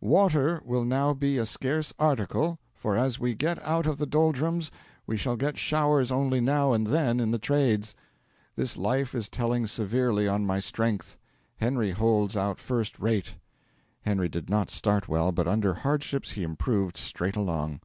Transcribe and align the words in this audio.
'Water 0.00 0.62
will 0.64 0.86
now 0.86 1.12
be 1.12 1.36
a 1.36 1.44
scarce 1.44 1.92
article, 1.98 2.58
for 2.74 2.96
as 2.96 3.20
we 3.20 3.34
get 3.34 3.62
out 3.62 3.84
of 3.84 3.98
the 3.98 4.06
doldrums 4.06 4.70
we 5.06 5.18
shall 5.18 5.36
get 5.36 5.58
showers 5.58 6.10
only 6.10 6.40
now 6.40 6.72
and 6.72 6.86
then 6.86 7.20
in 7.20 7.30
the 7.30 7.38
trades. 7.38 7.94
This 8.56 8.78
life 8.78 9.14
is 9.14 9.28
telling 9.28 9.66
severely 9.66 10.26
on 10.26 10.46
my 10.46 10.60
strength. 10.60 11.18
Henry 11.56 11.90
holds 11.90 12.38
out 12.38 12.58
first 12.58 12.98
rate.' 13.00 13.34
Henry 14.00 14.30
did 14.30 14.48
not 14.48 14.70
start 14.70 15.08
well, 15.08 15.30
but 15.30 15.46
under 15.46 15.74
hardships 15.74 16.30
he 16.30 16.42
improved 16.42 16.96
straight 16.96 17.36
along. 17.36 17.82